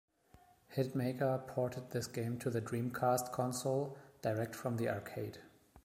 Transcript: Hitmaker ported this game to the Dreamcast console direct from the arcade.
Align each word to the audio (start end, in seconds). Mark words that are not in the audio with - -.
Hitmaker 0.75 1.45
ported 1.45 1.91
this 1.91 2.07
game 2.07 2.39
to 2.39 2.49
the 2.49 2.59
Dreamcast 2.59 3.31
console 3.31 3.99
direct 4.23 4.55
from 4.55 4.77
the 4.77 4.89
arcade. 4.89 5.37